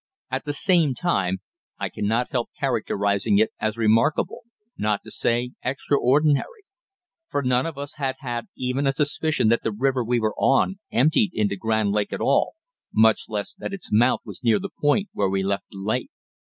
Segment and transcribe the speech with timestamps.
[0.31, 1.41] At the same time
[1.77, 6.63] I cannot help characterising it as remarkable, not to say extraordinary;
[7.29, 10.79] for none of us had had even a suspicion that the river we were on
[10.91, 12.55] emptied into Grand Lake at all,
[12.91, 16.09] much less that its mouth was near the point where we left the lake.